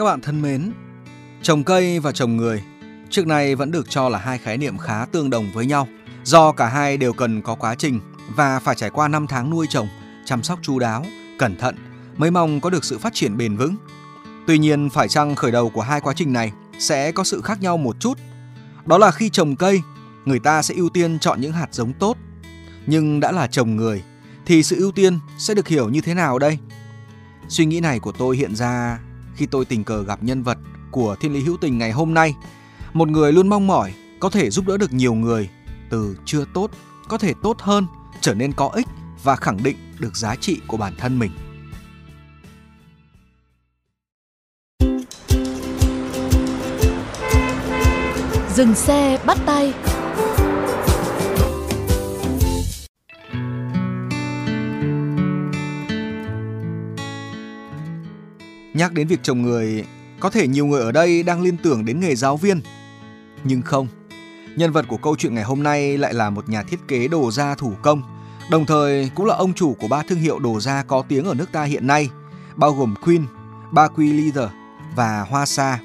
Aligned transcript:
Các 0.00 0.04
bạn 0.04 0.20
thân 0.20 0.42
mến, 0.42 0.72
trồng 1.42 1.64
cây 1.64 2.00
và 2.00 2.12
trồng 2.12 2.36
người 2.36 2.62
trước 3.10 3.26
nay 3.26 3.54
vẫn 3.54 3.70
được 3.70 3.90
cho 3.90 4.08
là 4.08 4.18
hai 4.18 4.38
khái 4.38 4.58
niệm 4.58 4.78
khá 4.78 5.04
tương 5.12 5.30
đồng 5.30 5.52
với 5.52 5.66
nhau 5.66 5.88
do 6.24 6.52
cả 6.52 6.66
hai 6.66 6.96
đều 6.96 7.12
cần 7.12 7.42
có 7.42 7.54
quá 7.54 7.74
trình 7.74 8.00
và 8.36 8.60
phải 8.60 8.74
trải 8.74 8.90
qua 8.90 9.08
năm 9.08 9.26
tháng 9.26 9.50
nuôi 9.50 9.66
trồng, 9.70 9.88
chăm 10.24 10.42
sóc 10.42 10.58
chu 10.62 10.78
đáo, 10.78 11.06
cẩn 11.38 11.56
thận 11.56 11.76
mới 12.16 12.30
mong 12.30 12.60
có 12.60 12.70
được 12.70 12.84
sự 12.84 12.98
phát 12.98 13.14
triển 13.14 13.36
bền 13.36 13.56
vững. 13.56 13.76
Tuy 14.46 14.58
nhiên, 14.58 14.90
phải 14.90 15.08
chăng 15.08 15.34
khởi 15.34 15.50
đầu 15.50 15.70
của 15.70 15.82
hai 15.82 16.00
quá 16.00 16.14
trình 16.16 16.32
này 16.32 16.52
sẽ 16.78 17.12
có 17.12 17.24
sự 17.24 17.40
khác 17.40 17.62
nhau 17.62 17.76
một 17.76 17.96
chút. 18.00 18.18
Đó 18.86 18.98
là 18.98 19.10
khi 19.10 19.30
trồng 19.30 19.56
cây, 19.56 19.80
người 20.24 20.38
ta 20.38 20.62
sẽ 20.62 20.74
ưu 20.74 20.88
tiên 20.88 21.18
chọn 21.18 21.40
những 21.40 21.52
hạt 21.52 21.68
giống 21.72 21.92
tốt. 21.92 22.16
Nhưng 22.86 23.20
đã 23.20 23.32
là 23.32 23.46
trồng 23.46 23.76
người 23.76 24.02
thì 24.46 24.62
sự 24.62 24.76
ưu 24.76 24.92
tiên 24.92 25.18
sẽ 25.38 25.54
được 25.54 25.68
hiểu 25.68 25.88
như 25.88 26.00
thế 26.00 26.14
nào 26.14 26.38
đây? 26.38 26.58
Suy 27.48 27.64
nghĩ 27.64 27.80
này 27.80 28.00
của 28.00 28.12
tôi 28.12 28.36
hiện 28.36 28.56
ra 28.56 28.98
khi 29.40 29.46
tôi 29.46 29.64
tình 29.64 29.84
cờ 29.84 30.02
gặp 30.02 30.22
nhân 30.22 30.42
vật 30.42 30.58
của 30.90 31.16
Thiên 31.20 31.32
Lý 31.32 31.40
Hữu 31.40 31.56
Tình 31.56 31.78
ngày 31.78 31.92
hôm 31.92 32.14
nay. 32.14 32.34
Một 32.92 33.08
người 33.08 33.32
luôn 33.32 33.48
mong 33.48 33.66
mỏi 33.66 33.94
có 34.20 34.30
thể 34.30 34.50
giúp 34.50 34.66
đỡ 34.66 34.76
được 34.76 34.92
nhiều 34.92 35.14
người 35.14 35.48
từ 35.90 36.16
chưa 36.24 36.44
tốt, 36.54 36.70
có 37.08 37.18
thể 37.18 37.34
tốt 37.42 37.56
hơn, 37.60 37.86
trở 38.20 38.34
nên 38.34 38.52
có 38.52 38.68
ích 38.68 38.86
và 39.22 39.36
khẳng 39.36 39.62
định 39.62 39.76
được 39.98 40.16
giá 40.16 40.36
trị 40.36 40.60
của 40.66 40.76
bản 40.76 40.92
thân 40.98 41.18
mình. 41.18 41.30
Dừng 48.54 48.74
xe 48.74 49.18
bắt 49.26 49.38
tay 49.46 49.72
Nhắc 58.80 58.92
đến 58.92 59.08
việc 59.08 59.22
trồng 59.22 59.42
người, 59.42 59.84
có 60.20 60.30
thể 60.30 60.46
nhiều 60.46 60.66
người 60.66 60.80
ở 60.80 60.92
đây 60.92 61.22
đang 61.22 61.42
liên 61.42 61.56
tưởng 61.56 61.84
đến 61.84 62.00
nghề 62.00 62.14
giáo 62.14 62.36
viên. 62.36 62.60
Nhưng 63.44 63.62
không, 63.62 63.88
nhân 64.56 64.72
vật 64.72 64.84
của 64.88 64.96
câu 64.96 65.16
chuyện 65.16 65.34
ngày 65.34 65.44
hôm 65.44 65.62
nay 65.62 65.98
lại 65.98 66.14
là 66.14 66.30
một 66.30 66.48
nhà 66.48 66.62
thiết 66.62 66.80
kế 66.88 67.08
đồ 67.08 67.30
da 67.30 67.54
thủ 67.54 67.72
công, 67.82 68.02
đồng 68.50 68.66
thời 68.66 69.10
cũng 69.14 69.26
là 69.26 69.34
ông 69.34 69.54
chủ 69.54 69.76
của 69.80 69.88
ba 69.88 70.02
thương 70.02 70.18
hiệu 70.18 70.38
đồ 70.38 70.60
da 70.60 70.82
có 70.82 71.02
tiếng 71.08 71.24
ở 71.24 71.34
nước 71.34 71.52
ta 71.52 71.64
hiện 71.64 71.86
nay, 71.86 72.10
bao 72.56 72.72
gồm 72.72 72.94
Queen, 73.04 73.26
Baqui 73.72 74.22
Leather 74.22 74.50
và 74.96 75.20
Hoa 75.20 75.46
Sa. 75.46 75.78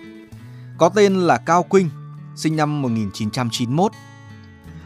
Có 0.77 0.89
tên 0.89 1.15
là 1.15 1.37
Cao 1.37 1.63
Quynh, 1.63 1.89
sinh 2.35 2.55
năm 2.55 2.81
1991. 2.81 3.91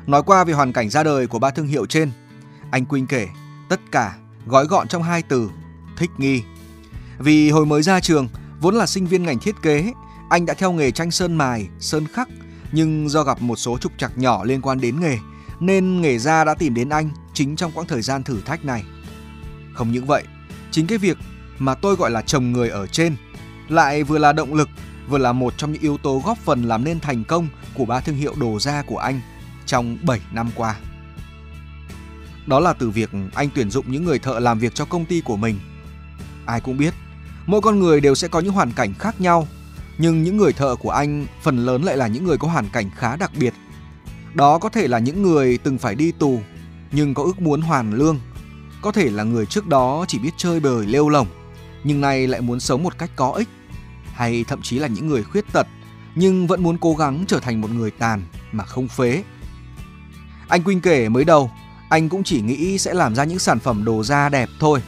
Nói 0.08 0.24
qua 0.24 0.44
về 0.44 0.54
hoàn 0.54 0.74
cảnh 0.74 0.90
ra 0.90 1.04
đời 1.04 1.28
của 1.28 1.40
ba 1.40 1.52
thương 1.52 1.68
hiệu 1.68 1.86
trên, 1.86 2.12
anh 2.72 2.86
Quynh 2.86 3.08
kể 3.08 3.28
tất 3.70 3.80
cả 3.92 4.16
gói 4.46 4.66
gọn 4.66 4.88
trong 4.88 5.04
hai 5.04 5.22
từ 5.22 5.50
thích 5.98 6.12
nghi. 6.18 6.44
Vì 7.20 7.50
hồi 7.50 7.66
mới 7.66 7.82
ra 7.82 8.00
trường, 8.00 8.28
vốn 8.62 8.76
là 8.76 8.86
sinh 8.86 9.06
viên 9.06 9.24
ngành 9.24 9.40
thiết 9.40 9.56
kế, 9.62 9.94
anh 10.30 10.46
đã 10.46 10.54
theo 10.54 10.72
nghề 10.72 10.92
tranh 10.92 11.12
sơn 11.12 11.36
mài, 11.36 11.68
sơn 11.80 12.06
khắc, 12.14 12.30
nhưng 12.72 13.10
do 13.10 13.24
gặp 13.24 13.42
một 13.42 13.56
số 13.56 13.78
trục 13.78 13.92
trặc 13.98 14.18
nhỏ 14.18 14.44
liên 14.44 14.62
quan 14.62 14.82
đến 14.82 15.00
nghề, 15.00 15.18
nên 15.60 16.02
nghề 16.02 16.18
da 16.18 16.44
đã 16.44 16.54
tìm 16.54 16.74
đến 16.74 16.90
anh 16.90 17.10
chính 17.34 17.56
trong 17.56 17.72
quãng 17.72 17.88
thời 17.88 18.02
gian 18.02 18.24
thử 18.24 18.42
thách 18.42 18.66
này. 18.66 18.84
Không 19.74 19.92
những 19.92 20.06
vậy, 20.06 20.24
chính 20.72 20.88
cái 20.88 20.98
việc 20.98 21.18
mà 21.60 21.76
tôi 21.76 21.96
gọi 21.96 22.12
là 22.12 22.22
chồng 22.22 22.52
người 22.52 22.70
ở 22.70 22.88
trên 22.88 23.16
lại 23.70 24.04
vừa 24.04 24.18
là 24.18 24.34
động 24.34 24.54
lực, 24.54 24.70
vừa 25.10 25.18
là 25.18 25.32
một 25.32 25.54
trong 25.58 25.72
những 25.72 25.82
yếu 25.82 25.98
tố 25.98 26.22
góp 26.26 26.38
phần 26.38 26.64
làm 26.64 26.84
nên 26.84 27.00
thành 27.00 27.24
công 27.24 27.48
của 27.74 27.86
ba 27.86 28.00
thương 28.00 28.16
hiệu 28.16 28.36
đồ 28.40 28.60
da 28.60 28.82
của 28.82 28.98
anh 28.98 29.22
trong 29.66 29.98
7 30.06 30.20
năm 30.32 30.50
qua. 30.56 30.76
Đó 32.48 32.60
là 32.60 32.74
từ 32.74 32.90
việc 32.90 33.10
anh 33.34 33.50
tuyển 33.56 33.72
dụng 33.72 33.92
những 33.92 34.06
người 34.06 34.20
thợ 34.20 34.40
làm 34.40 34.60
việc 34.60 34.76
cho 34.76 34.86
công 34.86 35.06
ty 35.06 35.22
của 35.22 35.38
mình. 35.38 35.60
Ai 36.46 36.62
cũng 36.62 36.78
biết, 36.78 36.94
mỗi 37.50 37.62
con 37.62 37.80
người 37.80 38.02
đều 38.02 38.16
sẽ 38.16 38.28
có 38.28 38.40
những 38.40 38.54
hoàn 38.54 38.72
cảnh 38.72 38.94
khác 38.94 39.22
nhau, 39.22 39.48
nhưng 39.98 40.24
những 40.24 40.38
người 40.38 40.54
thợ 40.54 40.76
của 40.76 40.90
anh 40.90 41.26
phần 41.42 41.66
lớn 41.66 41.84
lại 41.84 41.98
là 41.98 42.08
những 42.08 42.24
người 42.24 42.38
có 42.38 42.48
hoàn 42.48 42.70
cảnh 42.70 42.90
khá 42.96 43.16
đặc 43.16 43.32
biệt. 43.40 43.54
Đó 44.34 44.58
có 44.58 44.70
thể 44.70 44.88
là 44.88 45.00
những 45.00 45.22
người 45.22 45.58
từng 45.58 45.78
phải 45.78 45.96
đi 45.96 46.12
tù 46.12 46.40
nhưng 46.92 47.14
có 47.14 47.24
ước 47.24 47.42
muốn 47.42 47.62
hoàn 47.62 47.94
lương, 47.94 48.20
có 48.82 48.92
thể 48.92 49.10
là 49.10 49.24
người 49.24 49.46
trước 49.46 49.68
đó 49.68 50.06
chỉ 50.08 50.20
biết 50.20 50.32
chơi 50.38 50.60
bời 50.60 50.86
lêu 50.86 51.10
lỏng 51.10 51.28
nhưng 51.84 52.02
nay 52.02 52.28
lại 52.28 52.42
muốn 52.42 52.60
sống 52.60 52.84
một 52.84 52.98
cách 52.98 53.10
có 53.16 53.32
ích, 53.32 53.48
hay 54.14 54.44
thậm 54.44 54.62
chí 54.62 54.80
là 54.80 54.88
những 54.88 55.08
người 55.08 55.24
khuyết 55.24 55.46
tật 55.54 55.68
nhưng 56.16 56.48
vẫn 56.48 56.64
muốn 56.64 56.78
cố 56.78 56.94
gắng 56.94 57.24
trở 57.28 57.40
thành 57.40 57.62
một 57.62 57.72
người 57.72 57.92
tàn 57.92 58.22
mà 58.52 58.64
không 58.64 58.88
phế. 58.88 59.24
Anh 60.48 60.64
Quynh 60.64 60.82
kể 60.82 61.10
mới 61.10 61.26
đầu, 61.26 61.52
anh 61.90 62.10
cũng 62.10 62.24
chỉ 62.24 62.42
nghĩ 62.42 62.78
sẽ 62.78 62.94
làm 62.94 63.16
ra 63.16 63.24
những 63.24 63.40
sản 63.40 63.60
phẩm 63.60 63.86
đồ 63.86 64.04
da 64.04 64.30
đẹp 64.30 64.50
thôi, 64.60 64.82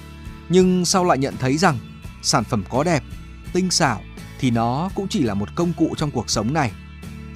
nhưng 0.49 0.85
sau 0.85 1.05
lại 1.05 1.17
nhận 1.17 1.33
thấy 1.39 1.57
rằng 1.57 1.77
sản 2.21 2.43
phẩm 2.43 2.63
có 2.69 2.83
đẹp, 2.83 3.03
tinh 3.53 3.71
xảo 3.71 4.01
thì 4.39 4.51
nó 4.51 4.89
cũng 4.95 5.07
chỉ 5.07 5.23
là 5.23 5.33
một 5.33 5.49
công 5.55 5.73
cụ 5.73 5.95
trong 5.97 6.11
cuộc 6.11 6.29
sống 6.29 6.53
này. 6.53 6.71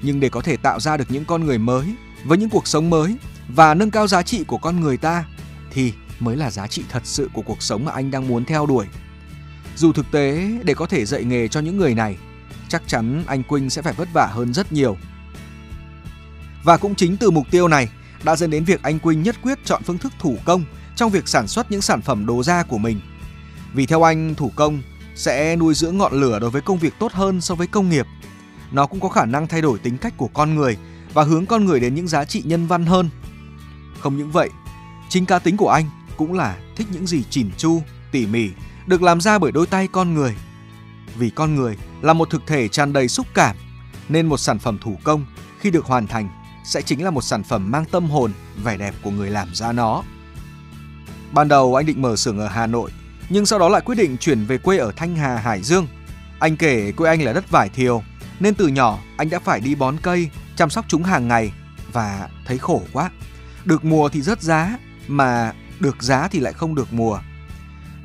Nhưng 0.01 0.19
để 0.19 0.29
có 0.29 0.41
thể 0.41 0.57
tạo 0.57 0.79
ra 0.79 0.97
được 0.97 1.11
những 1.11 1.25
con 1.25 1.45
người 1.45 1.57
mới 1.57 1.95
với 2.25 2.37
những 2.37 2.49
cuộc 2.49 2.67
sống 2.67 2.89
mới 2.89 3.15
và 3.47 3.73
nâng 3.73 3.91
cao 3.91 4.07
giá 4.07 4.23
trị 4.23 4.43
của 4.43 4.57
con 4.57 4.79
người 4.79 4.97
ta 4.97 5.25
thì 5.71 5.93
mới 6.19 6.35
là 6.35 6.51
giá 6.51 6.67
trị 6.67 6.83
thật 6.89 7.01
sự 7.05 7.29
của 7.33 7.41
cuộc 7.41 7.61
sống 7.61 7.85
mà 7.85 7.91
anh 7.91 8.11
đang 8.11 8.27
muốn 8.27 8.45
theo 8.45 8.65
đuổi. 8.65 8.85
Dù 9.75 9.93
thực 9.93 10.11
tế 10.11 10.51
để 10.63 10.73
có 10.73 10.85
thể 10.85 11.05
dạy 11.05 11.23
nghề 11.23 11.47
cho 11.47 11.59
những 11.59 11.77
người 11.77 11.95
này, 11.95 12.17
chắc 12.69 12.87
chắn 12.87 13.23
anh 13.27 13.43
Quynh 13.43 13.69
sẽ 13.69 13.81
phải 13.81 13.93
vất 13.93 14.07
vả 14.13 14.25
hơn 14.25 14.53
rất 14.53 14.71
nhiều. 14.71 14.97
Và 16.63 16.77
cũng 16.77 16.95
chính 16.95 17.17
từ 17.17 17.31
mục 17.31 17.47
tiêu 17.51 17.67
này 17.67 17.89
đã 18.23 18.35
dẫn 18.35 18.49
đến 18.49 18.63
việc 18.63 18.83
anh 18.83 18.99
Quynh 18.99 19.23
nhất 19.23 19.35
quyết 19.41 19.59
chọn 19.65 19.83
phương 19.83 19.97
thức 19.97 20.13
thủ 20.19 20.37
công 20.45 20.63
trong 20.95 21.11
việc 21.11 21.27
sản 21.27 21.47
xuất 21.47 21.71
những 21.71 21.81
sản 21.81 22.01
phẩm 22.01 22.25
đồ 22.25 22.43
da 22.43 22.63
của 22.63 22.77
mình. 22.77 22.99
Vì 23.75 23.85
theo 23.85 24.03
anh, 24.03 24.35
thủ 24.35 24.51
công 24.55 24.81
sẽ 25.15 25.55
nuôi 25.55 25.73
dưỡng 25.73 25.97
ngọn 25.97 26.13
lửa 26.13 26.39
đối 26.39 26.49
với 26.49 26.61
công 26.61 26.77
việc 26.77 26.93
tốt 26.99 27.11
hơn 27.11 27.41
so 27.41 27.55
với 27.55 27.67
công 27.67 27.89
nghiệp. 27.89 28.05
Nó 28.71 28.85
cũng 28.85 28.99
có 28.99 29.09
khả 29.09 29.25
năng 29.25 29.47
thay 29.47 29.61
đổi 29.61 29.79
tính 29.79 29.97
cách 29.97 30.13
của 30.17 30.27
con 30.27 30.55
người 30.55 30.77
và 31.13 31.23
hướng 31.23 31.45
con 31.45 31.65
người 31.65 31.79
đến 31.79 31.95
những 31.95 32.07
giá 32.07 32.25
trị 32.25 32.41
nhân 32.45 32.67
văn 32.67 32.85
hơn. 32.85 33.09
Không 33.99 34.17
những 34.17 34.31
vậy, 34.31 34.49
chính 35.09 35.25
cá 35.25 35.39
tính 35.39 35.57
của 35.57 35.69
anh 35.69 35.85
cũng 36.17 36.33
là 36.33 36.57
thích 36.75 36.87
những 36.91 37.07
gì 37.07 37.23
chỉn 37.29 37.49
chu, 37.57 37.81
tỉ 38.11 38.25
mỉ, 38.25 38.49
được 38.87 39.01
làm 39.01 39.21
ra 39.21 39.39
bởi 39.39 39.51
đôi 39.51 39.67
tay 39.67 39.87
con 39.91 40.13
người. 40.13 40.35
Vì 41.17 41.29
con 41.29 41.55
người 41.55 41.77
là 42.01 42.13
một 42.13 42.29
thực 42.29 42.47
thể 42.47 42.67
tràn 42.67 42.93
đầy 42.93 43.07
xúc 43.07 43.27
cảm, 43.33 43.55
nên 44.09 44.25
một 44.25 44.37
sản 44.37 44.59
phẩm 44.59 44.77
thủ 44.81 44.97
công 45.03 45.25
khi 45.59 45.71
được 45.71 45.85
hoàn 45.85 46.07
thành 46.07 46.29
sẽ 46.65 46.81
chính 46.81 47.03
là 47.03 47.11
một 47.11 47.21
sản 47.21 47.43
phẩm 47.43 47.71
mang 47.71 47.85
tâm 47.85 48.09
hồn, 48.09 48.31
vẻ 48.63 48.77
đẹp 48.77 48.95
của 49.03 49.11
người 49.11 49.29
làm 49.29 49.55
ra 49.55 49.71
nó. 49.71 50.03
Ban 51.31 51.47
đầu 51.47 51.75
anh 51.75 51.85
định 51.85 52.01
mở 52.01 52.15
xưởng 52.15 52.39
ở 52.39 52.47
Hà 52.47 52.67
Nội, 52.67 52.91
nhưng 53.29 53.45
sau 53.45 53.59
đó 53.59 53.69
lại 53.69 53.81
quyết 53.81 53.95
định 53.95 54.17
chuyển 54.17 54.45
về 54.45 54.57
quê 54.57 54.77
ở 54.77 54.91
Thanh 54.95 55.15
Hà, 55.15 55.37
Hải 55.37 55.61
Dương. 55.61 55.87
Anh 56.39 56.57
kể 56.57 56.91
quê 56.91 57.09
anh 57.09 57.21
là 57.21 57.33
đất 57.33 57.51
vải 57.51 57.69
thiều, 57.69 58.03
nên 58.39 58.55
từ 58.55 58.67
nhỏ 58.67 58.99
anh 59.17 59.29
đã 59.29 59.39
phải 59.39 59.59
đi 59.59 59.75
bón 59.75 59.97
cây, 60.01 60.29
chăm 60.55 60.69
sóc 60.69 60.85
chúng 60.87 61.03
hàng 61.03 61.27
ngày 61.27 61.51
và 61.93 62.29
thấy 62.45 62.57
khổ 62.57 62.81
quá. 62.93 63.09
Được 63.65 63.85
mùa 63.85 64.09
thì 64.09 64.21
rớt 64.21 64.41
giá, 64.41 64.77
mà 65.07 65.53
được 65.79 66.03
giá 66.03 66.27
thì 66.27 66.39
lại 66.39 66.53
không 66.53 66.75
được 66.75 66.93
mùa. 66.93 67.19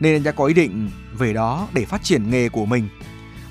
Nên 0.00 0.15
anh 0.15 0.23
đã 0.23 0.33
có 0.33 0.45
ý 0.45 0.55
định 0.55 0.91
về 1.19 1.33
đó 1.33 1.69
để 1.73 1.85
phát 1.85 2.03
triển 2.03 2.31
nghề 2.31 2.49
của 2.49 2.67
mình. 2.67 2.89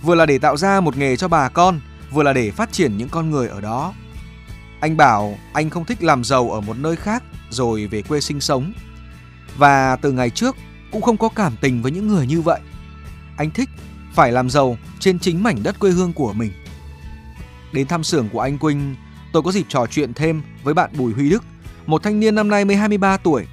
Vừa 0.02 0.16
là 0.16 0.26
để 0.26 0.40
tạo 0.40 0.58
ra 0.58 0.80
một 0.80 0.98
nghề 0.98 1.16
cho 1.16 1.28
bà 1.28 1.50
con, 1.50 1.80
vừa 2.12 2.24
là 2.24 2.34
để 2.34 2.52
phát 2.52 2.72
triển 2.72 2.98
những 2.98 3.10
con 3.10 3.30
người 3.30 3.48
ở 3.48 3.62
đó. 3.62 3.94
Anh 4.80 4.98
bảo 4.98 5.38
anh 5.54 5.70
không 5.70 5.86
thích 5.86 6.04
làm 6.04 6.24
giàu 6.24 6.52
ở 6.52 6.62
một 6.62 6.78
nơi 6.78 6.96
khác 6.96 7.24
rồi 7.50 7.88
về 7.88 8.02
quê 8.02 8.22
sinh 8.22 8.42
sống. 8.42 8.74
Và 9.58 9.96
từ 9.96 10.12
ngày 10.12 10.30
trước 10.30 10.56
cũng 10.92 11.02
không 11.02 11.18
có 11.18 11.30
cảm 11.30 11.56
tình 11.62 11.82
với 11.82 11.92
những 11.92 12.08
người 12.08 12.28
như 12.28 12.42
vậy. 12.42 12.60
Anh 13.38 13.52
thích 13.52 13.70
phải 14.14 14.32
làm 14.32 14.50
giàu 14.50 14.78
trên 15.00 15.20
chính 15.20 15.44
mảnh 15.44 15.64
đất 15.64 15.80
quê 15.80 15.92
hương 15.92 16.14
của 16.14 16.34
mình. 16.34 16.52
Đến 17.74 17.88
thăm 17.88 18.04
xưởng 18.04 18.30
của 18.30 18.40
anh 18.40 18.58
Quynh, 18.58 18.96
tôi 19.34 19.44
có 19.44 19.52
dịp 19.52 19.66
trò 19.70 19.86
chuyện 19.90 20.14
thêm 20.14 20.42
với 20.64 20.74
bạn 20.74 20.90
Bùi 20.98 21.14
Huy 21.14 21.30
Đức, 21.30 21.44
một 21.86 22.04
thanh 22.04 22.20
niên 22.20 22.36
năm 22.36 22.50
nay 22.50 22.66
mới 22.66 22.76
23 22.76 23.18
tuổi, 23.18 23.46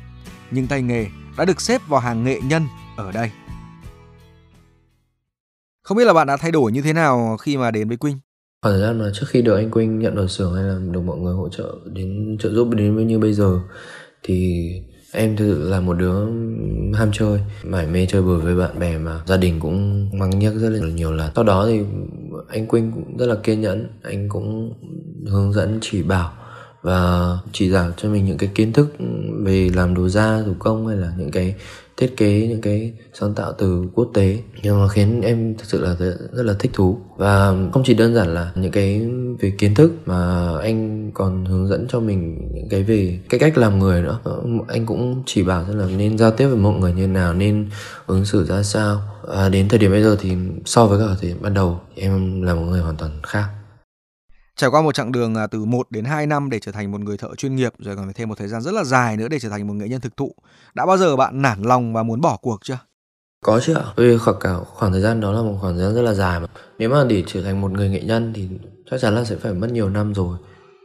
nhưng 0.51 0.67
tay 0.67 0.83
nghề 0.83 1.07
đã 1.39 1.45
được 1.45 1.61
xếp 1.61 1.83
vào 1.89 2.01
hàng 2.01 2.25
nghệ 2.25 2.41
nhân 2.41 2.67
ở 2.97 3.13
đây. 3.13 3.31
Không 5.83 5.97
biết 5.97 6.05
là 6.05 6.13
bạn 6.13 6.27
đã 6.27 6.37
thay 6.37 6.51
đổi 6.53 6.73
như 6.73 6.83
thế 6.83 6.93
nào 6.93 7.37
khi 7.37 7.57
mà 7.57 7.71
đến 7.71 7.89
với 7.89 7.97
Quynh? 7.97 8.19
khoảng 8.67 8.75
thời 8.75 8.83
gian 8.83 8.99
mà 8.99 9.11
trước 9.15 9.27
khi 9.29 9.43
được 9.43 9.57
anh 9.57 9.71
Quynh 9.71 9.99
nhận 9.99 10.15
vào 10.15 10.29
xưởng 10.29 10.55
hay 10.55 10.65
là 10.65 10.79
được 10.91 11.01
mọi 11.01 11.19
người 11.19 11.35
hỗ 11.35 11.49
trợ 11.49 11.75
đến 11.93 12.37
trợ 12.41 12.51
giúp 12.51 12.69
đến 12.71 13.07
như 13.07 13.19
bây 13.19 13.33
giờ 13.33 13.61
thì 14.23 14.69
em 15.17 15.37
thực 15.37 15.55
sự 15.55 15.69
là 15.71 15.81
một 15.81 15.95
đứa 15.95 16.25
ham 16.95 17.11
chơi, 17.13 17.41
mải 17.65 17.87
mê 17.87 18.07
chơi 18.07 18.23
bời 18.23 18.39
với 18.39 18.57
bạn 18.57 18.79
bè 18.79 18.99
mà. 18.99 19.21
Gia 19.27 19.37
đình 19.37 19.61
cũng 19.61 20.09
mắng 20.19 20.39
nhắc 20.39 20.53
rất 20.57 20.69
là 20.69 20.89
nhiều 20.89 21.13
lần. 21.13 21.31
Sau 21.35 21.45
đó 21.45 21.67
thì 21.67 21.81
anh 22.49 22.67
Quynh 22.67 22.93
cũng 22.93 23.17
rất 23.17 23.27
là 23.27 23.35
kiên 23.43 23.61
nhẫn. 23.61 23.87
Anh 24.03 24.29
cũng 24.29 24.75
hướng 25.27 25.53
dẫn, 25.53 25.79
chỉ 25.83 26.03
bảo 26.03 26.33
và 26.83 27.31
chỉ 27.53 27.71
giảng 27.71 27.93
cho 27.97 28.09
mình 28.09 28.25
những 28.25 28.39
cái 28.39 28.51
kiến 28.55 28.73
thức 28.73 28.97
về 29.43 29.71
làm 29.75 29.95
đồ 29.95 30.09
da 30.09 30.43
thủ 30.47 30.55
công 30.59 30.87
hay 30.87 30.97
là 30.97 31.13
những 31.19 31.31
cái 31.31 31.55
thiết 31.97 32.17
kế 32.17 32.47
những 32.47 32.61
cái 32.61 32.93
sáng 33.15 33.35
tạo 33.35 33.53
từ 33.59 33.85
quốc 33.95 34.11
tế. 34.15 34.39
Nhưng 34.63 34.81
mà 34.81 34.89
khiến 34.89 35.21
em 35.21 35.55
thực 35.59 35.65
sự 35.65 35.81
là 35.81 35.95
rất 36.33 36.43
là 36.43 36.55
thích 36.59 36.71
thú. 36.75 36.99
Và 37.17 37.55
không 37.73 37.83
chỉ 37.85 37.95
đơn 37.95 38.15
giản 38.15 38.35
là 38.35 38.53
những 38.55 38.71
cái 38.71 39.09
về 39.41 39.53
kiến 39.59 39.75
thức 39.75 39.93
mà 40.07 40.51
anh 40.59 41.11
còn 41.15 41.45
hướng 41.45 41.69
dẫn 41.69 41.87
cho 41.89 42.01
mình 42.01 42.49
những 42.55 42.69
cái 42.71 42.83
về 42.83 43.19
cái 43.29 43.41
cách 43.41 43.59
làm 43.59 43.79
người 43.79 44.03
nữa. 44.03 44.19
Anh 44.69 44.87
cũng 44.87 45.23
chỉ 45.27 45.43
bảo 45.43 45.65
rất 45.65 45.75
là 45.75 45.87
nên 45.97 46.19
giao 46.19 46.31
tiếp 46.31 46.47
với 46.47 46.57
mọi 46.57 46.81
người 46.81 46.93
như 46.93 47.07
nào, 47.07 47.35
nên 47.35 47.69
ứng 48.07 48.25
xử 48.25 48.45
ra 48.45 48.63
sao. 48.63 49.01
Và 49.23 49.49
đến 49.49 49.69
thời 49.69 49.79
điểm 49.79 49.91
bây 49.91 50.03
giờ 50.03 50.17
thì 50.21 50.33
so 50.65 50.87
với 50.87 50.99
cả 50.99 51.15
thời 51.21 51.31
điểm 51.31 51.39
ban 51.41 51.55
đầu, 51.55 51.81
em 51.95 52.43
là 52.43 52.55
một 52.55 52.63
người 52.63 52.81
hoàn 52.81 52.97
toàn 52.97 53.11
khác. 53.23 53.45
Trải 54.57 54.71
qua 54.71 54.83
một 54.83 54.95
chặng 54.95 55.13
đường 55.13 55.35
à, 55.35 55.47
từ 55.47 55.65
1 55.65 55.91
đến 55.91 56.05
2 56.05 56.27
năm 56.27 56.51
để 56.51 56.59
trở 56.59 56.73
thành 56.73 56.93
một 56.93 57.01
người 57.01 57.17
thợ 57.17 57.35
chuyên 57.35 57.57
nghiệp, 57.57 57.73
rồi 57.79 57.97
còn 57.97 58.05
phải 58.05 58.15
thêm 58.15 58.29
một 58.29 58.39
thời 58.39 58.49
gian 58.49 58.63
rất 58.63 58.75
là 58.75 58.85
dài 58.85 59.17
nữa 59.17 59.29
để 59.29 59.39
trở 59.39 59.49
thành 59.49 59.67
một 59.67 59.75
nghệ 59.75 59.89
nhân 59.89 60.01
thực 60.01 60.17
thụ. 60.17 60.35
Đã 60.75 60.87
bao 60.87 60.99
giờ 60.99 61.17
bạn 61.17 61.43
nản 61.43 61.63
lòng 61.63 61.93
và 61.93 62.03
muốn 62.03 62.21
bỏ 62.21 62.37
cuộc 62.43 62.59
chưa? 62.65 62.79
Có 63.45 63.61
chứ 63.61 63.75
ạ. 63.75 63.85
Vì 63.97 64.19
khoảng 64.19 64.37
cả 64.41 64.55
khoảng 64.67 64.93
thời 64.93 65.01
gian 65.01 65.21
đó 65.21 65.33
là 65.33 65.43
một 65.43 65.59
khoảng 65.61 65.75
thời 65.75 65.85
gian 65.85 65.95
rất 65.95 66.03
là 66.03 66.15
dài 66.15 66.41
mà. 66.41 66.47
Nếu 66.79 66.89
mà 66.89 67.05
để 67.09 67.25
trở 67.27 67.43
thành 67.43 67.61
một 67.61 67.71
người 67.71 67.89
nghệ 67.89 68.01
nhân 68.01 68.33
thì 68.35 68.49
chắc 68.91 69.01
chắn 69.01 69.15
là 69.15 69.25
sẽ 69.25 69.37
phải 69.37 69.53
mất 69.53 69.71
nhiều 69.73 69.89
năm 69.89 70.15
rồi. 70.15 70.39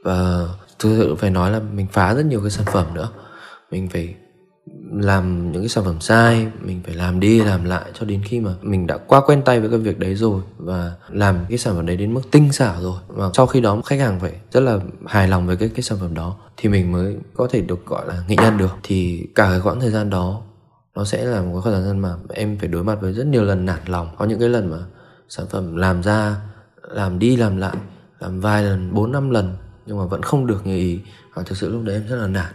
Và 0.03 0.47
thực 0.79 0.97
sự 0.97 1.15
phải 1.15 1.29
nói 1.29 1.51
là 1.51 1.59
mình 1.59 1.87
phá 1.91 2.13
rất 2.13 2.25
nhiều 2.25 2.41
cái 2.41 2.49
sản 2.49 2.65
phẩm 2.71 2.93
nữa. 2.93 3.09
Mình 3.71 3.89
phải 3.89 4.15
làm 4.91 5.51
những 5.51 5.61
cái 5.61 5.69
sản 5.69 5.83
phẩm 5.83 5.99
sai, 5.99 6.47
mình 6.61 6.81
phải 6.85 6.95
làm 6.95 7.19
đi, 7.19 7.41
làm 7.43 7.63
lại 7.63 7.91
cho 7.93 8.05
đến 8.05 8.21
khi 8.25 8.39
mà 8.39 8.51
mình 8.61 8.87
đã 8.87 8.97
quá 8.97 9.21
quen 9.25 9.41
tay 9.45 9.59
với 9.59 9.69
cái 9.69 9.79
việc 9.79 9.99
đấy 9.99 10.15
rồi 10.15 10.41
và 10.57 10.93
làm 11.09 11.45
cái 11.49 11.57
sản 11.57 11.75
phẩm 11.75 11.85
đấy 11.85 11.97
đến 11.97 12.13
mức 12.13 12.21
tinh 12.31 12.51
xảo 12.51 12.81
rồi. 12.81 12.99
Và 13.07 13.29
sau 13.33 13.47
khi 13.47 13.61
đó, 13.61 13.81
khách 13.85 13.99
hàng 13.99 14.19
phải 14.19 14.33
rất 14.51 14.59
là 14.59 14.79
hài 15.05 15.27
lòng 15.27 15.47
với 15.47 15.55
cái 15.55 15.69
cái 15.69 15.81
sản 15.81 15.97
phẩm 16.01 16.13
đó 16.13 16.37
thì 16.57 16.69
mình 16.69 16.91
mới 16.91 17.17
có 17.35 17.47
thể 17.51 17.61
được, 17.61 17.85
gọi 17.85 18.07
là 18.07 18.23
nghệ 18.27 18.35
nhân 18.35 18.57
được. 18.57 18.71
Thì 18.83 19.27
cả 19.35 19.47
cái 19.49 19.59
quãng 19.63 19.79
thời 19.79 19.91
gian 19.91 20.09
đó, 20.09 20.41
nó 20.95 21.05
sẽ 21.05 21.25
là 21.25 21.41
một 21.41 21.51
cái 21.53 21.61
khoảng 21.61 21.75
thời 21.75 21.83
gian 21.83 21.99
mà 21.99 22.15
em 22.29 22.57
phải 22.59 22.67
đối 22.67 22.83
mặt 22.83 22.97
với 23.01 23.13
rất 23.13 23.27
nhiều 23.27 23.43
lần 23.43 23.65
nản 23.65 23.79
lòng. 23.85 24.15
Có 24.17 24.25
những 24.25 24.39
cái 24.39 24.49
lần 24.49 24.71
mà 24.71 24.77
sản 25.29 25.45
phẩm 25.49 25.75
làm 25.75 26.03
ra, 26.03 26.35
làm 26.89 27.19
đi, 27.19 27.35
làm 27.35 27.57
lại, 27.57 27.75
làm 28.19 28.41
vài 28.41 28.63
lần, 28.63 28.93
bốn, 28.93 29.11
năm 29.11 29.29
lần 29.29 29.55
nhưng 29.85 29.97
mà 29.97 30.05
vẫn 30.05 30.21
không 30.21 30.47
được 30.47 30.65
như 30.65 30.75
ý. 30.75 30.99
Và 31.33 31.43
thực 31.43 31.57
sự 31.57 31.69
lúc 31.69 31.81
đấy 31.83 31.95
em 31.95 32.07
rất 32.07 32.15
là 32.15 32.27
nản. 32.27 32.53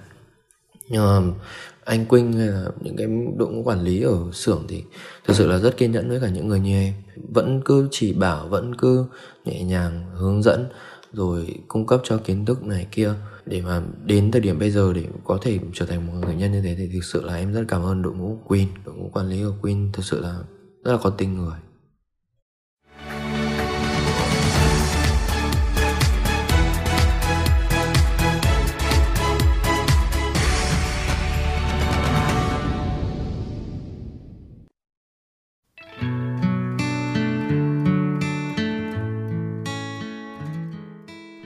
Nhưng 0.88 1.02
mà 1.02 1.34
anh 1.86 2.06
Quynh 2.06 2.32
hay 2.32 2.46
là 2.46 2.64
những 2.80 2.96
cái 2.96 3.06
đội 3.36 3.52
ngũ 3.52 3.62
quản 3.62 3.80
lý 3.80 4.02
ở 4.02 4.16
xưởng 4.32 4.64
thì 4.68 4.84
thực 5.26 5.36
sự 5.36 5.48
là 5.48 5.58
rất 5.58 5.76
kiên 5.76 5.92
nhẫn 5.92 6.08
với 6.08 6.20
cả 6.20 6.28
những 6.28 6.48
người 6.48 6.60
như 6.60 6.74
em. 6.74 6.94
Vẫn 7.34 7.60
cứ 7.64 7.88
chỉ 7.90 8.12
bảo, 8.12 8.48
vẫn 8.48 8.74
cứ 8.74 9.04
nhẹ 9.44 9.62
nhàng 9.62 10.04
hướng 10.14 10.42
dẫn, 10.42 10.66
rồi 11.12 11.58
cung 11.68 11.86
cấp 11.86 12.00
cho 12.04 12.18
kiến 12.18 12.44
thức 12.44 12.62
này 12.62 12.86
kia. 12.90 13.14
Để 13.46 13.62
mà 13.62 13.82
đến 14.04 14.30
thời 14.30 14.40
điểm 14.40 14.58
bây 14.58 14.70
giờ 14.70 14.92
để 14.92 15.04
có 15.24 15.38
thể 15.42 15.58
trở 15.74 15.86
thành 15.86 16.06
một 16.06 16.12
người 16.12 16.34
nhân 16.34 16.52
như 16.52 16.62
thế 16.62 16.74
thì 16.78 16.88
thực 16.92 17.04
sự 17.04 17.24
là 17.24 17.36
em 17.36 17.52
rất 17.52 17.64
cảm 17.68 17.82
ơn 17.84 18.02
đội 18.02 18.14
ngũ 18.14 18.38
Queen 18.46 18.68
đội 18.84 18.94
ngũ 18.94 19.08
quản 19.12 19.28
lý 19.28 19.42
của 19.42 19.54
Queen 19.62 19.90
thực 19.92 20.04
sự 20.04 20.20
là 20.20 20.38
rất 20.84 20.92
là 20.92 20.98
có 21.02 21.10
tình 21.10 21.34
người. 21.34 21.56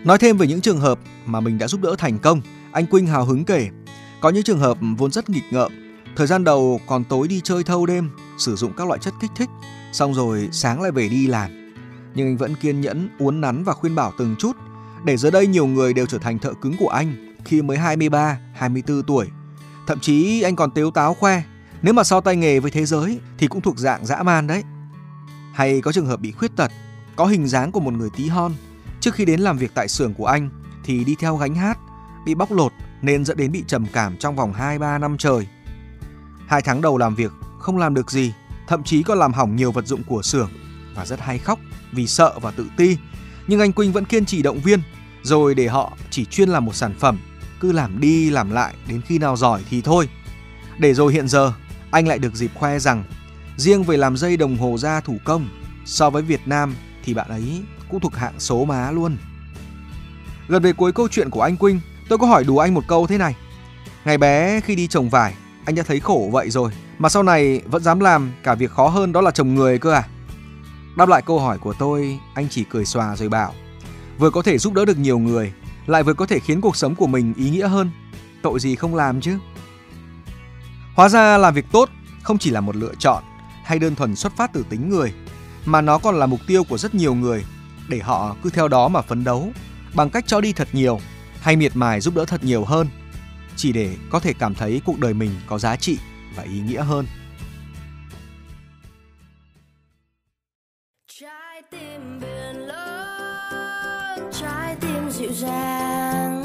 Nói 0.05 0.19
thêm 0.19 0.37
về 0.37 0.47
những 0.47 0.61
trường 0.61 0.81
hợp 0.81 0.99
mà 1.27 1.41
mình 1.41 1.59
đã 1.59 1.69
giúp 1.69 1.81
đỡ 1.81 1.95
thành 1.99 2.19
công, 2.19 2.41
anh 2.73 2.87
Quynh 2.87 3.07
hào 3.07 3.25
hứng 3.25 3.45
kể. 3.45 3.69
Có 4.21 4.29
những 4.31 4.43
trường 4.43 4.59
hợp 4.59 4.79
vốn 4.99 5.13
rất 5.13 5.31
nghịch 5.31 5.45
ngợm, 5.51 5.73
thời 6.17 6.27
gian 6.27 6.45
đầu 6.45 6.81
còn 6.87 7.05
tối 7.05 7.29
đi 7.29 7.41
chơi 7.45 7.65
thâu 7.65 7.87
đêm, 7.87 8.11
sử 8.39 8.57
dụng 8.57 8.73
các 8.77 8.89
loại 8.89 8.99
chất 8.99 9.15
kích 9.21 9.31
thích, 9.37 9.49
xong 9.93 10.15
rồi 10.15 10.49
sáng 10.53 10.83
lại 10.83 10.91
về 10.91 11.09
đi 11.09 11.27
làm. 11.27 11.75
Nhưng 12.15 12.27
anh 12.27 12.37
vẫn 12.37 12.55
kiên 12.55 12.81
nhẫn, 12.81 13.09
uốn 13.19 13.41
nắn 13.41 13.65
và 13.65 13.73
khuyên 13.73 13.95
bảo 13.95 14.13
từng 14.19 14.37
chút, 14.39 14.57
để 15.05 15.17
giờ 15.17 15.31
đây 15.31 15.47
nhiều 15.47 15.67
người 15.67 15.93
đều 15.93 16.07
trở 16.07 16.19
thành 16.19 16.39
thợ 16.39 16.53
cứng 16.63 16.77
của 16.79 16.89
anh 16.89 17.37
khi 17.45 17.63
mới 17.63 17.79
23, 17.79 18.39
24 18.55 19.03
tuổi. 19.03 19.29
Thậm 19.87 20.01
chí 20.01 20.43
anh 20.43 20.57
còn 20.57 20.71
tếu 20.71 20.91
táo 20.91 21.15
khoe, 21.15 21.43
nếu 21.83 21.95
mà 21.95 22.05
so 22.05 22.21
tay 22.21 22.37
nghề 22.37 22.61
với 22.61 22.71
thế 22.71 22.87
giới 22.87 23.21
thì 23.39 23.47
cũng 23.47 23.61
thuộc 23.61 23.79
dạng 23.79 24.07
dã 24.07 24.23
man 24.23 24.47
đấy. 24.47 24.63
Hay 25.53 25.81
có 25.81 25.93
trường 25.93 26.07
hợp 26.07 26.21
bị 26.21 26.33
khuyết 26.33 26.57
tật, 26.57 26.71
có 27.17 27.27
hình 27.27 27.49
dáng 27.49 27.73
của 27.73 27.81
một 27.81 27.93
người 27.93 28.11
tí 28.17 28.29
hon, 28.29 28.53
Trước 29.01 29.15
khi 29.15 29.25
đến 29.25 29.41
làm 29.41 29.59
việc 29.59 29.71
tại 29.75 29.89
xưởng 29.89 30.15
của 30.15 30.27
anh 30.27 30.51
thì 30.85 31.05
đi 31.05 31.17
theo 31.21 31.37
gánh 31.37 31.55
hát, 31.55 31.79
bị 32.25 32.35
bóc 32.35 32.53
lột 32.53 32.73
nên 33.03 33.25
dẫn 33.25 33.37
đến 33.37 33.53
bị 33.53 33.65
trầm 33.67 33.87
cảm 33.93 34.17
trong 34.17 34.37
vòng 34.37 34.53
2-3 34.53 35.01
năm 35.01 35.19
trời. 35.19 35.47
Hai 36.47 36.63
tháng 36.63 36.83
đầu 36.83 36.99
làm 36.99 37.15
việc 37.15 37.33
không 37.59 37.79
làm 37.79 37.95
được 37.95 38.11
gì, 38.11 38.33
thậm 38.69 38.83
chí 38.83 39.03
còn 39.03 39.19
làm 39.19 39.33
hỏng 39.33 39.57
nhiều 39.57 39.73
vật 39.73 39.87
dụng 39.87 40.03
của 40.05 40.23
xưởng 40.23 40.51
và 40.95 41.07
rất 41.07 41.21
hay 41.21 41.39
khóc 41.39 41.59
vì 41.93 42.07
sợ 42.07 42.39
và 42.43 42.51
tự 42.51 42.67
ti. 42.77 42.97
Nhưng 43.47 43.61
anh 43.61 43.73
Quỳnh 43.73 43.93
vẫn 43.93 44.05
kiên 44.05 44.25
trì 44.25 44.43
động 44.43 44.61
viên, 44.61 44.81
rồi 45.23 45.55
để 45.55 45.69
họ 45.69 45.93
chỉ 46.11 46.25
chuyên 46.25 46.49
làm 46.49 46.65
một 46.65 46.75
sản 46.75 46.95
phẩm, 46.99 47.19
cứ 47.61 47.73
làm 47.73 48.01
đi 48.01 48.31
làm 48.31 48.51
lại 48.51 48.75
đến 48.89 49.01
khi 49.01 49.19
nào 49.19 49.37
giỏi 49.37 49.63
thì 49.71 49.83
thôi. 49.83 50.09
Để 50.79 50.95
rồi 50.95 51.13
hiện 51.13 51.29
giờ, 51.29 51.53
anh 51.91 52.09
lại 52.09 52.19
được 52.19 52.35
dịp 52.35 52.51
khoe 52.55 52.79
rằng 52.79 53.05
riêng 53.57 53.83
về 53.83 53.97
làm 53.97 54.17
dây 54.17 54.37
đồng 54.37 54.57
hồ 54.57 54.77
da 54.79 55.01
thủ 55.01 55.17
công, 55.25 55.49
so 55.85 56.11
với 56.11 56.23
Việt 56.23 56.41
Nam 56.47 56.75
thì 57.05 57.15
bạn 57.15 57.29
ấy 57.29 57.63
cũng 57.91 58.01
thuộc 58.01 58.15
hạng 58.15 58.41
số 58.41 58.65
má 58.65 58.91
luôn. 58.91 59.17
Gần 60.49 60.63
về 60.63 60.73
cuối 60.73 60.93
câu 60.93 61.09
chuyện 61.09 61.31
của 61.31 61.43
anh 61.43 61.57
Quynh, 61.57 61.81
tôi 62.09 62.19
có 62.19 62.27
hỏi 62.27 62.45
đùa 62.45 62.59
anh 62.59 62.75
một 62.75 62.85
câu 62.89 63.07
thế 63.07 63.19
này. 63.19 63.37
Ngày 64.05 64.19
bé 64.19 64.61
khi 64.61 64.75
đi 64.75 64.87
trồng 64.87 65.09
vải, 65.09 65.35
anh 65.65 65.75
đã 65.75 65.83
thấy 65.83 66.01
khổ 66.01 66.29
vậy 66.33 66.51
rồi, 66.51 66.73
mà 66.99 67.09
sau 67.09 67.23
này 67.23 67.61
vẫn 67.67 67.83
dám 67.83 68.01
làm 68.01 68.33
cả 68.43 68.55
việc 68.55 68.71
khó 68.71 68.89
hơn 68.89 69.13
đó 69.13 69.21
là 69.21 69.31
trồng 69.31 69.55
người 69.55 69.79
cơ 69.79 69.93
à? 69.93 70.09
Đáp 70.97 71.09
lại 71.09 71.23
câu 71.23 71.39
hỏi 71.39 71.59
của 71.59 71.73
tôi, 71.73 72.19
anh 72.35 72.49
chỉ 72.51 72.65
cười 72.65 72.85
xòa 72.85 73.17
rồi 73.17 73.29
bảo, 73.29 73.55
vừa 74.19 74.31
có 74.31 74.43
thể 74.43 74.59
giúp 74.59 74.75
đỡ 74.75 74.85
được 74.85 74.99
nhiều 74.99 75.19
người, 75.19 75.53
lại 75.87 76.03
vừa 76.03 76.15
có 76.15 76.27
thể 76.27 76.39
khiến 76.39 76.61
cuộc 76.61 76.77
sống 76.77 76.95
của 76.95 77.07
mình 77.07 77.35
ý 77.37 77.51
nghĩa 77.51 77.69
hơn. 77.69 77.91
Tội 78.43 78.61
gì 78.61 78.75
không 78.75 78.95
làm 78.95 79.21
chứ? 79.21 79.39
Hóa 80.95 81.09
ra 81.09 81.39
làm 81.39 81.55
việc 81.55 81.67
tốt 81.73 81.89
không 82.23 82.39
chỉ 82.39 82.51
là 82.51 82.61
một 82.61 82.77
lựa 82.77 82.95
chọn 82.99 83.23
hay 83.65 83.79
đơn 83.79 83.95
thuần 83.95 84.17
xuất 84.17 84.37
phát 84.37 84.53
từ 84.53 84.65
tính 84.69 84.89
người, 84.89 85.13
mà 85.65 85.81
nó 85.81 85.99
còn 85.99 86.15
là 86.15 86.27
mục 86.27 86.41
tiêu 86.47 86.65
của 86.65 86.79
rất 86.79 86.95
nhiều 86.95 87.15
người 87.15 87.45
để 87.91 87.99
họ 87.99 88.37
cứ 88.43 88.51
theo 88.51 88.69
đó 88.69 88.89
mà 88.89 89.03
phấn 89.03 89.25
đấu, 89.25 89.53
bằng 89.95 90.11
cách 90.11 90.25
cho 90.27 90.41
đi 90.41 90.53
thật 90.53 90.69
nhiều 90.73 91.01
hay 91.41 91.57
miệt 91.57 91.73
mài 91.75 92.01
giúp 92.01 92.15
đỡ 92.15 92.25
thật 92.25 92.45
nhiều 92.45 92.65
hơn, 92.65 92.87
chỉ 93.57 93.73
để 93.73 93.97
có 94.11 94.21
thể 94.21 94.33
cảm 94.33 94.55
thấy 94.55 94.81
cuộc 94.85 94.99
đời 94.99 95.15
mình 95.15 95.31
có 95.47 95.59
giá 95.59 95.77
trị 95.77 95.99
và 96.37 96.43
ý 96.43 96.61
nghĩa 96.61 96.83
hơn. 96.83 97.07
Trái 101.21 101.63
tim 101.71 102.21
biển 102.21 102.57
lớn, 102.67 104.31
trái 104.41 104.77
tim 104.81 105.11
dịu 105.11 105.33
dàng, 105.33 106.45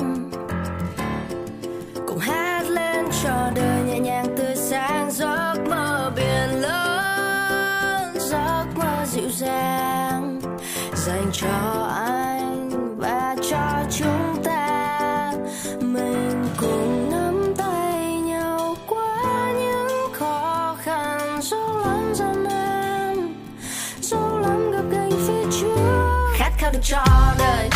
cùng 2.08 2.20
hát 2.20 2.64
lên 2.70 3.06
cho 3.24 3.52
đời 3.56 3.84
nhẹ 3.84 4.00
nhàng 4.00 4.36
tươi 4.38 4.56
sáng. 4.56 5.12
Giấc 5.12 5.56
mơ 5.70 6.12
biển 6.16 6.62
lớn, 6.62 8.18
giấc 8.20 8.66
mơ 8.76 9.06
dịu 9.08 9.30
dàng 9.30 9.95
cho 11.42 11.88
anh 11.96 12.70
và 12.98 13.36
cho 13.50 13.84
chúng 13.92 14.44
ta. 14.44 15.32
Mình 15.82 16.48
cùng 16.58 17.10
nắm 17.12 17.54
tay 17.58 18.12
nhau 18.22 18.76
qua 18.88 19.52
những 19.54 20.14
khó 20.14 20.76
khăn. 20.84 21.42
Dẫu 21.42 21.78
lắm 21.78 22.14
gian 22.14 22.44
nan 22.44 23.34
dẫu 24.02 24.40
lắm 24.40 24.72
gặp 24.72 24.84
gành 24.92 25.12
phía 25.28 25.52
trước. 25.60 25.78
Khát 26.36 26.52
khao 26.58 26.72
được 26.72 26.80
cho 26.84 27.06
đời. 27.40 27.70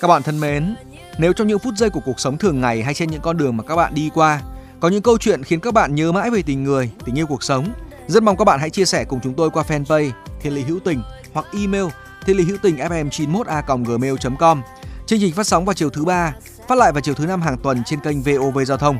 Các 0.00 0.08
bạn 0.08 0.22
thân 0.22 0.40
mến, 0.40 0.76
nếu 1.18 1.32
trong 1.32 1.46
những 1.46 1.58
phút 1.58 1.74
giây 1.76 1.90
của 1.90 2.00
cuộc 2.04 2.20
sống 2.20 2.38
thường 2.38 2.60
ngày 2.60 2.82
hay 2.82 2.94
trên 2.94 3.10
những 3.10 3.20
con 3.20 3.36
đường 3.36 3.56
mà 3.56 3.64
các 3.64 3.76
bạn 3.76 3.94
đi 3.94 4.10
qua, 4.14 4.42
có 4.80 4.88
những 4.88 5.02
câu 5.02 5.18
chuyện 5.18 5.42
khiến 5.42 5.60
các 5.60 5.74
bạn 5.74 5.94
nhớ 5.94 6.12
mãi 6.12 6.30
về 6.30 6.42
tình 6.42 6.64
người, 6.64 6.90
tình 7.04 7.18
yêu 7.18 7.26
cuộc 7.26 7.42
sống. 7.42 7.72
Rất 8.06 8.22
mong 8.22 8.36
các 8.36 8.44
bạn 8.44 8.60
hãy 8.60 8.70
chia 8.70 8.84
sẻ 8.84 9.04
cùng 9.04 9.20
chúng 9.22 9.34
tôi 9.34 9.50
qua 9.50 9.64
fanpage 9.68 10.10
Thiên 10.40 10.54
Lý 10.54 10.62
Hữu 10.62 10.80
Tình 10.80 11.02
hoặc 11.32 11.46
email 11.52 11.84
thiên 12.26 12.36
lý 12.36 12.44
hữu 12.44 12.56
tình 12.62 12.76
fm 12.76 13.10
91 13.10 13.46
a 13.46 13.62
gmail.com. 13.86 14.62
Chương 15.06 15.20
trình 15.20 15.34
phát 15.34 15.46
sóng 15.46 15.64
vào 15.64 15.74
chiều 15.74 15.90
thứ 15.90 16.04
ba, 16.04 16.34
phát 16.68 16.78
lại 16.78 16.92
vào 16.92 17.00
chiều 17.00 17.14
thứ 17.14 17.26
năm 17.26 17.42
hàng 17.42 17.58
tuần 17.62 17.84
trên 17.84 18.00
kênh 18.00 18.22
VOV 18.22 18.58
Giao 18.66 18.78
thông. 18.78 18.98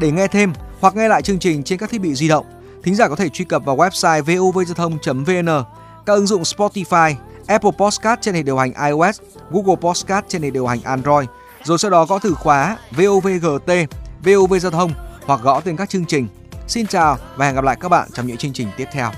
Để 0.00 0.10
nghe 0.10 0.26
thêm 0.26 0.52
hoặc 0.80 0.96
nghe 0.96 1.08
lại 1.08 1.22
chương 1.22 1.38
trình 1.38 1.62
trên 1.62 1.78
các 1.78 1.90
thiết 1.90 2.00
bị 2.00 2.14
di 2.14 2.28
động, 2.28 2.46
thính 2.82 2.94
giả 2.94 3.08
có 3.08 3.16
thể 3.16 3.28
truy 3.28 3.44
cập 3.44 3.64
vào 3.64 3.76
website 3.76 4.22
vovgiao 4.22 4.74
thông.vn, 4.74 5.64
các 6.06 6.12
ứng 6.12 6.26
dụng 6.26 6.42
Spotify, 6.42 7.14
Apple 7.48 7.70
Podcast 7.78 8.20
trên 8.20 8.34
hệ 8.34 8.42
điều 8.42 8.56
hành 8.56 8.72
iOS, 8.86 9.20
Google 9.50 9.76
Podcast 9.80 10.24
trên 10.28 10.42
hệ 10.42 10.50
điều 10.50 10.66
hành 10.66 10.82
Android, 10.82 11.28
rồi 11.64 11.78
sau 11.78 11.90
đó 11.90 12.04
gõ 12.04 12.18
từ 12.18 12.34
khóa 12.34 12.76
VOVGT, 12.90 13.70
VOV 14.24 14.54
Giao 14.60 14.70
thông 14.70 14.92
hoặc 15.26 15.40
gõ 15.42 15.60
tên 15.60 15.76
các 15.76 15.90
chương 15.90 16.04
trình. 16.04 16.28
Xin 16.66 16.86
chào 16.86 17.18
và 17.36 17.46
hẹn 17.46 17.54
gặp 17.54 17.64
lại 17.64 17.76
các 17.80 17.88
bạn 17.88 18.08
trong 18.12 18.26
những 18.26 18.36
chương 18.36 18.52
trình 18.52 18.68
tiếp 18.76 18.88
theo. 18.92 19.10